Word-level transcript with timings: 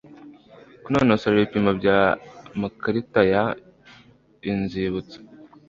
Kunonosora 0.83 1.33
ibipimo 1.35 1.71
by 1.79 1.87
amakarita 1.97 3.19
y 3.31 3.33
Inzibutso 4.51 5.17